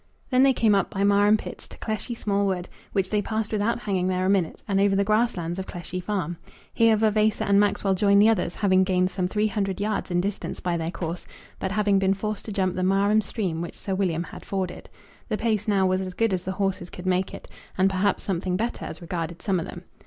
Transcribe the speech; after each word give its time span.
Then 0.31 0.41
they 0.41 0.51
came 0.51 0.73
up 0.73 0.89
by 0.89 1.03
Marham 1.03 1.37
Pits 1.37 1.67
to 1.67 1.77
Cleshey 1.77 2.15
Small 2.17 2.47
Wood, 2.47 2.67
which 2.91 3.11
they 3.11 3.21
passed 3.21 3.51
without 3.51 3.77
hanging 3.77 4.07
there 4.07 4.25
a 4.25 4.29
minute, 4.31 4.63
and 4.67 4.81
over 4.81 4.95
the 4.95 5.03
grass 5.03 5.37
lands 5.37 5.59
of 5.59 5.67
Cleshey 5.67 5.99
Farm. 6.01 6.37
Here 6.73 6.97
Vavasor 6.97 7.43
and 7.43 7.59
Maxwell 7.59 7.93
joined 7.93 8.19
the 8.19 8.27
others, 8.27 8.55
having 8.55 8.83
gained 8.83 9.11
some 9.11 9.27
three 9.27 9.45
hundred 9.45 9.79
yards 9.79 10.09
in 10.09 10.19
distance 10.19 10.59
by 10.59 10.75
their 10.75 10.89
course, 10.89 11.27
but 11.59 11.73
having 11.73 11.99
been 11.99 12.15
forced 12.15 12.45
to 12.45 12.51
jump 12.51 12.75
the 12.75 12.81
Marham 12.81 13.21
Stream 13.21 13.61
which 13.61 13.77
Sir 13.77 13.93
William 13.93 14.23
had 14.23 14.43
forded. 14.43 14.89
The 15.29 15.37
pace 15.37 15.67
now 15.67 15.85
was 15.85 16.01
as 16.01 16.15
good 16.15 16.33
as 16.33 16.45
the 16.45 16.53
horses 16.53 16.89
could 16.89 17.05
make 17.05 17.31
it, 17.31 17.47
and 17.77 17.87
perhaps 17.87 18.23
something 18.23 18.57
better 18.57 18.83
as 18.85 19.01
regarded 19.03 19.43
some 19.43 19.59
of 19.59 19.67
them. 19.67 19.83